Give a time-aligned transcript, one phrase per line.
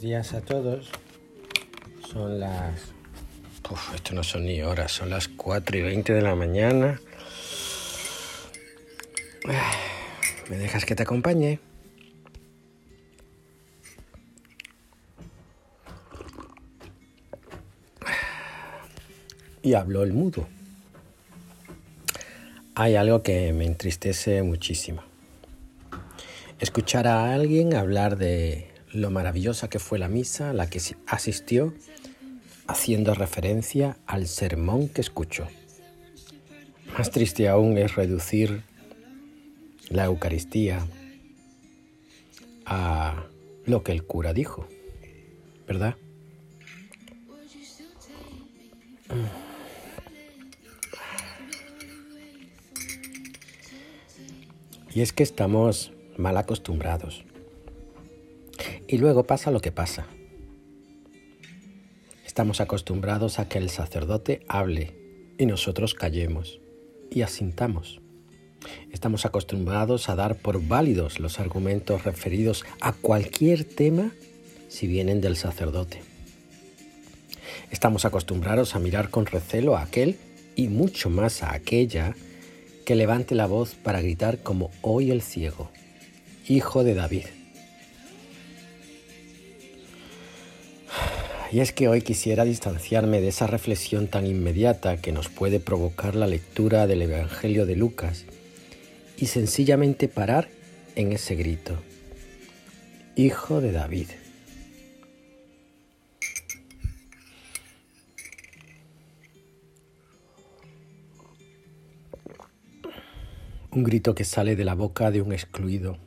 [0.00, 0.90] Días a todos.
[2.10, 2.80] Son las...
[3.70, 6.98] Uf, esto no son ni horas, son las 4 y 20 de la mañana.
[10.48, 11.60] ¿Me dejas que te acompañe?
[19.62, 20.48] Y habló el mudo.
[22.74, 25.02] Hay algo que me entristece muchísimo.
[26.58, 31.74] Escuchar a alguien hablar de lo maravillosa que fue la misa la que asistió,
[32.66, 35.46] haciendo referencia al sermón que escuchó.
[36.96, 38.62] Más triste aún es reducir
[39.88, 40.86] la Eucaristía
[42.66, 43.24] a
[43.64, 44.68] lo que el cura dijo,
[45.66, 45.96] ¿verdad?
[54.92, 57.24] Y es que estamos mal acostumbrados.
[58.90, 60.08] Y luego pasa lo que pasa.
[62.26, 64.96] Estamos acostumbrados a que el sacerdote hable
[65.38, 66.58] y nosotros callemos
[67.08, 68.00] y asintamos.
[68.90, 74.10] Estamos acostumbrados a dar por válidos los argumentos referidos a cualquier tema
[74.66, 76.02] si vienen del sacerdote.
[77.70, 80.18] Estamos acostumbrados a mirar con recelo a aquel
[80.56, 82.16] y mucho más a aquella
[82.84, 85.70] que levante la voz para gritar como hoy el ciego,
[86.48, 87.26] hijo de David.
[91.52, 96.14] Y es que hoy quisiera distanciarme de esa reflexión tan inmediata que nos puede provocar
[96.14, 98.24] la lectura del Evangelio de Lucas
[99.16, 100.48] y sencillamente parar
[100.94, 101.76] en ese grito,
[103.16, 104.06] Hijo de David.
[113.72, 115.98] Un grito que sale de la boca de un excluido,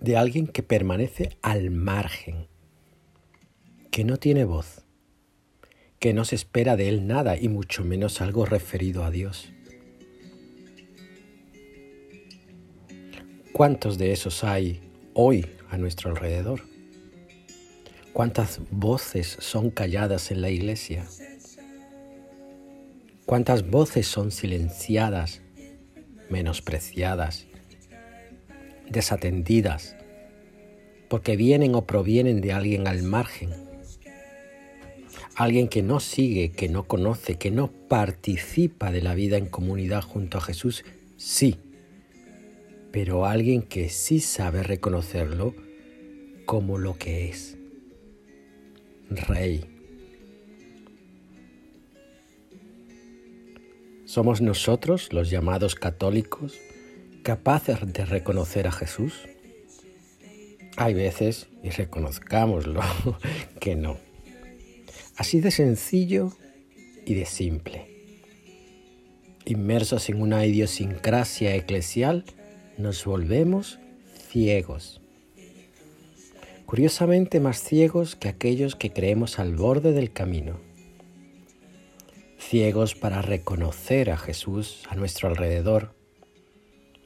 [0.00, 2.51] de alguien que permanece al margen
[3.92, 4.80] que no tiene voz,
[5.98, 9.52] que no se espera de él nada y mucho menos algo referido a Dios.
[13.52, 14.80] ¿Cuántos de esos hay
[15.12, 16.62] hoy a nuestro alrededor?
[18.14, 21.04] ¿Cuántas voces son calladas en la iglesia?
[23.26, 25.42] ¿Cuántas voces son silenciadas,
[26.30, 27.46] menospreciadas,
[28.88, 29.96] desatendidas,
[31.10, 33.71] porque vienen o provienen de alguien al margen?
[35.34, 40.02] Alguien que no sigue, que no conoce, que no participa de la vida en comunidad
[40.02, 40.84] junto a Jesús,
[41.16, 41.56] sí.
[42.90, 45.54] Pero alguien que sí sabe reconocerlo
[46.44, 47.56] como lo que es.
[49.08, 49.64] Rey.
[54.04, 56.58] ¿Somos nosotros, los llamados católicos,
[57.22, 59.26] capaces de reconocer a Jesús?
[60.76, 62.82] Hay veces, y reconozcámoslo,
[63.60, 64.11] que no.
[65.16, 66.32] Así de sencillo
[67.04, 67.86] y de simple.
[69.44, 72.24] Inmersos en una idiosincrasia eclesial,
[72.78, 73.78] nos volvemos
[74.30, 75.00] ciegos.
[76.64, 80.58] Curiosamente más ciegos que aquellos que creemos al borde del camino.
[82.38, 85.94] Ciegos para reconocer a Jesús a nuestro alrededor.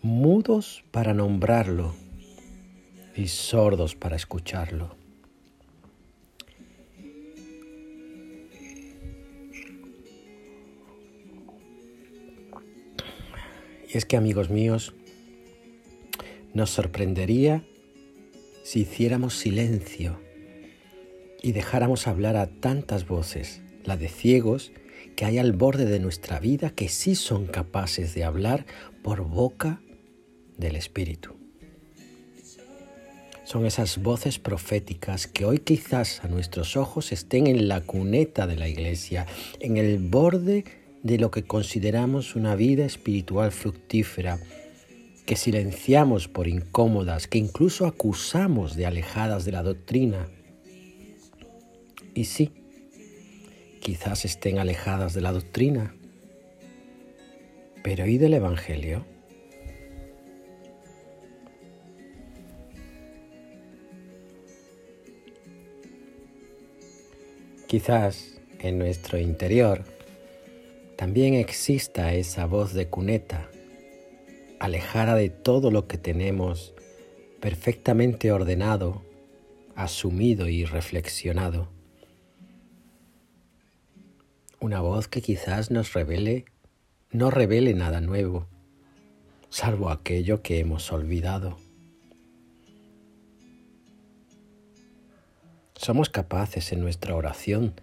[0.02, 1.94] Mudos para nombrarlo
[3.16, 4.95] y sordos para escucharlo.
[13.92, 14.94] Y es que, amigos míos,
[16.54, 17.64] nos sorprendería
[18.64, 20.18] si hiciéramos silencio
[21.42, 24.72] y dejáramos hablar a tantas voces, la de ciegos
[25.16, 28.66] que hay al borde de nuestra vida que sí son capaces de hablar
[29.02, 29.80] por boca
[30.56, 31.36] del Espíritu.
[33.44, 38.56] Son esas voces proféticas que hoy quizás a nuestros ojos estén en la cuneta de
[38.56, 39.26] la iglesia,
[39.60, 40.64] en el borde
[41.02, 44.38] de lo que consideramos una vida espiritual fructífera,
[45.24, 50.28] que silenciamos por incómodas, que incluso acusamos de alejadas de la doctrina.
[52.14, 52.52] Y sí,
[53.80, 55.94] quizás estén alejadas de la doctrina,
[57.82, 59.04] pero ¿y del Evangelio?
[67.66, 69.95] Quizás en nuestro interior
[70.96, 73.50] también exista esa voz de cuneta,
[74.58, 76.74] alejada de todo lo que tenemos
[77.40, 79.02] perfectamente ordenado,
[79.74, 81.68] asumido y reflexionado.
[84.58, 86.46] Una voz que quizás nos revele,
[87.10, 88.46] no revele nada nuevo,
[89.50, 91.58] salvo aquello que hemos olvidado.
[95.74, 97.74] Somos capaces en nuestra oración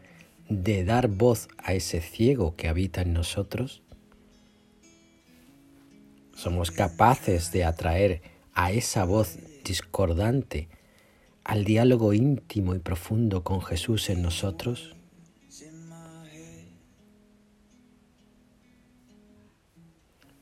[0.61, 3.81] de dar voz a ese ciego que habita en nosotros.
[6.35, 8.21] Somos capaces de atraer
[8.53, 10.67] a esa voz discordante
[11.43, 14.95] al diálogo íntimo y profundo con Jesús en nosotros.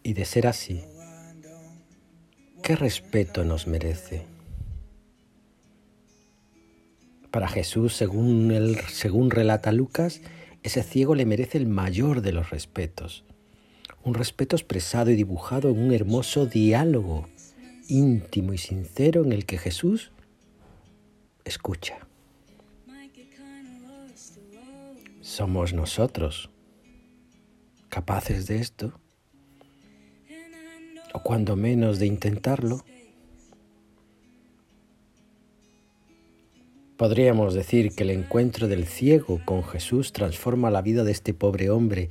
[0.04, 0.84] Y de ser así,
[2.64, 4.26] ¿qué respeto nos merece?
[7.32, 10.22] Para Jesús, según, según relata Lucas,
[10.64, 13.24] ese ciego le merece el mayor de los respetos.
[14.04, 17.30] Un respeto expresado y dibujado en un hermoso diálogo
[17.88, 20.12] íntimo y sincero en el que Jesús
[21.46, 22.00] escucha.
[25.22, 26.50] ¿Somos nosotros
[27.90, 28.94] capaces de esto?
[31.14, 32.84] ¿O cuando menos de intentarlo?
[37.02, 41.72] Podríamos decir que el encuentro del ciego con Jesús transforma la vida de este pobre
[41.72, 42.10] hombre.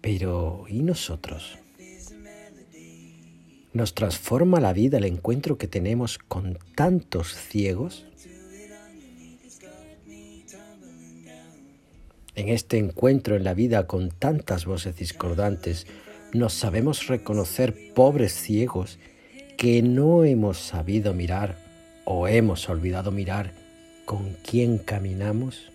[0.00, 1.56] Pero ¿y nosotros?
[3.72, 8.04] ¿Nos transforma la vida el encuentro que tenemos con tantos ciegos?
[12.34, 15.86] En este encuentro en la vida con tantas voces discordantes,
[16.32, 18.98] nos sabemos reconocer pobres ciegos
[19.56, 21.69] que no hemos sabido mirar
[22.12, 23.52] o hemos olvidado mirar
[24.04, 25.70] con quién caminamos?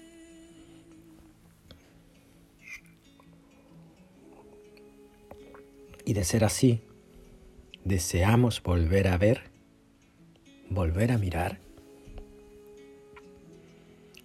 [6.04, 6.82] Y de ser así,
[7.86, 9.44] deseamos volver a ver,
[10.70, 11.62] volver a mirar.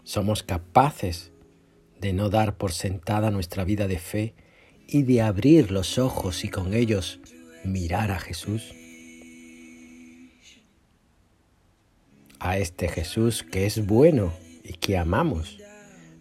[0.03, 1.31] Somos capaces
[2.01, 4.35] de no dar por sentada nuestra vida de fe
[4.89, 7.21] y de abrir los ojos y con ellos
[7.63, 8.80] mirar a Jesús.
[12.51, 14.33] A este Jesús que es bueno
[14.65, 15.59] y que amamos,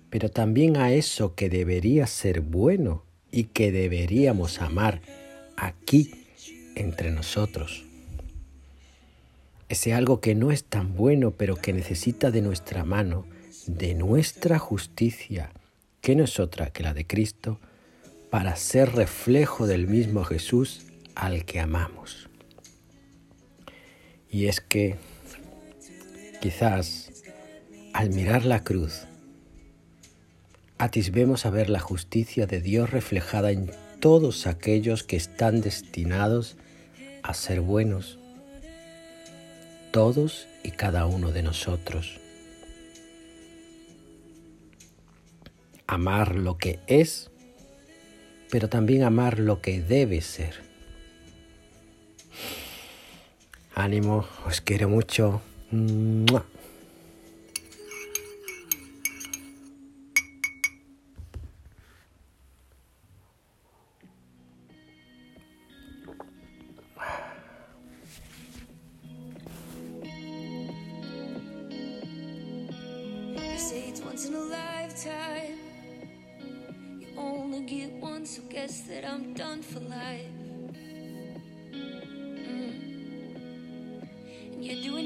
[0.09, 5.01] pero también a eso que debería ser bueno y que deberíamos amar
[5.57, 6.11] aquí
[6.75, 7.85] entre nosotros.
[9.69, 13.25] Ese algo que no es tan bueno, pero que necesita de nuestra mano,
[13.67, 15.51] de nuestra justicia,
[16.01, 17.59] que no es otra que la de Cristo,
[18.29, 22.29] para ser reflejo del mismo Jesús al que amamos.
[24.31, 24.95] Y es que
[26.41, 27.11] Quizás
[27.93, 29.07] al mirar la cruz
[30.77, 33.69] atisbemos a ver la justicia de Dios reflejada en
[33.99, 36.55] todos aquellos que están destinados
[37.23, 38.17] a ser buenos,
[39.91, 42.21] todos y cada uno de nosotros.
[45.85, 47.29] Amar lo que es,
[48.49, 50.61] pero también amar lo que debe ser.
[53.75, 55.41] Ánimo, os quiero mucho.
[55.71, 56.43] Mwah.
[74.19, 75.57] once in a lifetime.
[76.99, 80.25] You only get one, so guess that I'm done for life.
[81.71, 82.69] Mm.
[84.59, 84.98] You're doing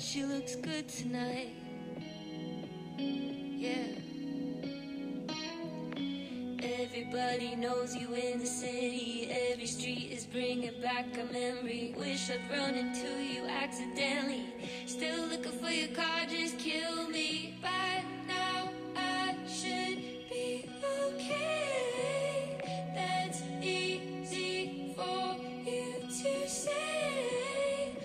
[0.00, 1.50] she looks good tonight.
[2.96, 3.98] Yeah.
[6.62, 9.28] Everybody knows you in the city.
[9.30, 11.94] Every street is bringing back a memory.
[11.98, 14.46] Wish I'd run into you accidentally.
[14.86, 17.58] Still looking for your car, just kill me.
[17.62, 18.19] Bye.